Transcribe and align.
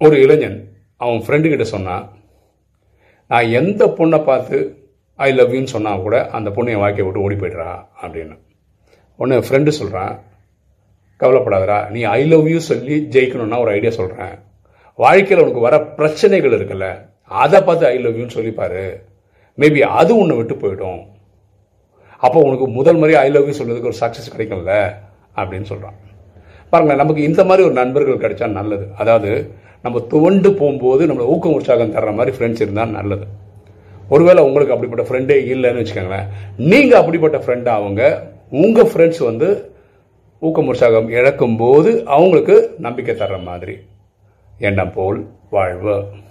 ஒரு 0.00 0.16
இளைஞன் 0.22 0.58
அவன் 0.96 1.22
ஃப்ரெண்டு 1.26 1.48
கிட்ட 1.48 1.64
சொன்னான் 1.64 2.04
நான் 3.26 3.52
எந்த 3.60 3.86
பொண்ணை 3.98 4.24
பார்த்து 4.24 4.58
ஐ 5.16 5.32
லவ் 5.32 5.54
யூன்னு 5.54 5.74
சொன்னால் 5.74 6.02
கூட 6.02 6.28
அந்த 6.30 6.50
பொண்ணு 6.50 6.72
என் 6.72 6.82
வாழ்க்கையை 6.84 7.06
விட்டு 7.06 7.24
ஓடி 7.24 7.34
போய்ட்றா 7.34 7.70
அப்படின்னு. 8.02 8.36
ஒன்று 9.16 9.36
ஃப்ரெண்டு 9.38 9.68
சொல்கிறான் 9.68 10.14
கவலைப்படாதடா 11.20 11.90
நீ 11.90 12.02
ஐ 12.02 12.24
லவ் 12.24 12.48
யூ 12.48 12.58
சொல்லி 12.58 12.96
ஜெயிக்கணும்னா 13.14 13.60
ஒரு 13.60 13.70
ஐடியா 13.70 13.90
சொல்கிறேன் 13.90 14.34
வாழ்க்கையில் 14.94 15.42
உனக்கு 15.44 15.60
வர 15.60 15.76
பிரச்சனைகள் 15.98 16.56
இருக்குல்ல 16.58 16.86
அதை 17.24 17.62
பார்த்து 17.62 17.86
ஐ 17.86 17.98
லவ் 17.98 18.18
யூன்னு 18.18 18.36
சொல்லிப்பாரு 18.38 18.84
மேபி 19.58 19.80
அது 19.80 20.16
உன்னை 20.16 20.36
விட்டு 20.36 20.54
போயிடும். 20.54 21.02
அப்போ 22.16 22.38
உனக்கு 22.40 22.66
முதல் 22.68 22.96
முறை 22.96 23.14
ஐ 23.14 23.28
லவ் 23.30 23.48
யூ 23.48 23.54
சொல்கிறதுக்கு 23.58 23.90
ஒரு 23.92 24.00
சக்ஸஸ் 24.00 24.34
கிடைக்கும்ல 24.34 24.74
அப்படின்னு 25.36 25.62
சொல்கிறான் 25.62 25.96
பாருங்களேன் 26.70 27.02
நமக்கு 27.02 27.22
இந்த 27.22 27.44
மாதிரி 27.44 27.66
ஒரு 27.68 27.74
நண்பர்கள் 27.74 28.22
கிடைச்சா 28.24 28.46
நல்லது. 28.50 28.86
அதாவது 28.98 29.30
நம்ம 29.82 30.00
துவண்டு 30.00 30.54
போகும்போது 30.54 31.06
நம்மளை 31.06 31.26
ஊக்கம் 31.32 31.52
உற்சாகம் 31.52 31.94
தர்ற 31.94 32.14
மாதிரி 32.14 32.36
ஃப்ரெண்ட்ஸ் 32.36 32.60
இருந்தால் 32.60 32.90
நல்லது. 32.90 33.26
ஒருவேளை 34.08 34.44
உங்களுக்கு 34.44 34.74
அப்படிப்பட்ட 34.74 35.10
ஃப்ரெண்டே 35.10 35.38
இல்லைன்னு 35.38 35.86
வச்சுக்கோங்களேன். 35.86 36.26
நீங்கள் 36.56 36.98
அப்படிப்பட்ட 36.98 37.38
ஃப்ரெண்டாக 37.38 37.78
அவங்க 37.80 38.30
உங்கள் 38.50 38.86
ஃப்ரெண்ட்ஸ் 38.86 39.24
வந்து 39.24 39.70
ஊக்கம் 40.38 40.66
உற்சாகம் 40.66 41.08
இழக்கும் 41.08 41.56
போது 41.56 42.04
அவங்களுக்கு 42.06 42.74
நம்பிக்கை 42.78 43.14
தர்ற 43.14 43.42
மாதிரி. 43.42 43.76
எண்ணம் 44.58 44.92
போல் 44.92 45.26
வாழ்வு. 45.50 46.04